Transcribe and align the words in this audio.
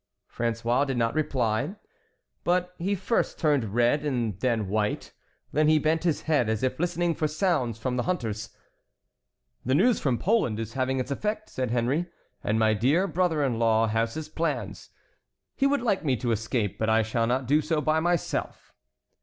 François 0.35 0.83
did 0.83 0.97
not 0.97 1.13
reply. 1.13 1.75
But 2.43 2.73
he 2.79 2.95
first 2.95 3.37
turned 3.37 3.75
red 3.75 4.03
and 4.03 4.39
then 4.39 4.67
white. 4.67 5.13
Then 5.51 5.67
he 5.67 5.77
bent 5.77 6.05
his 6.05 6.21
head, 6.21 6.49
as 6.49 6.63
if 6.63 6.79
listening 6.79 7.13
for 7.13 7.27
sounds 7.27 7.77
from 7.77 7.97
the 7.97 8.01
hunters. 8.09 8.49
"The 9.63 9.75
news 9.75 9.99
from 9.99 10.17
Poland 10.17 10.59
is 10.59 10.73
having 10.73 10.99
its 10.99 11.11
effect," 11.11 11.51
said 11.51 11.69
Henry, 11.69 12.07
"and 12.43 12.57
my 12.57 12.73
dear 12.73 13.05
brother 13.05 13.43
in 13.43 13.59
law 13.59 13.85
has 13.85 14.15
his 14.15 14.27
plans. 14.27 14.89
He 15.55 15.67
would 15.67 15.81
like 15.83 16.03
me 16.03 16.17
to 16.17 16.31
escape, 16.31 16.79
but 16.79 16.89
I 16.89 17.03
shall 17.03 17.27
not 17.27 17.45
do 17.45 17.61
so 17.61 17.79
by 17.79 17.99
myself." 17.99 18.73